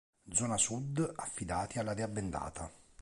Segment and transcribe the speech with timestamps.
[0.31, 2.71] Zona Sud: affidati alla dea bendata.